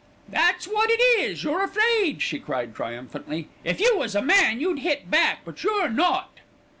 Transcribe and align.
"That's 0.27 0.65
what 0.67 0.89
it 0.89 0.99
is, 1.21 1.43
you're 1.43 1.63
afraid," 1.63 2.23
she 2.23 2.39
cried, 2.39 2.73
triumphantly. 2.73 3.49
"If 3.63 3.79
you 3.79 3.95
was 3.99 4.15
a 4.15 4.21
man 4.23 4.59
you'd 4.59 4.79
hit 4.79 5.11
back; 5.11 5.41
but 5.45 5.63
you're 5.63 5.89
not." 5.89 6.39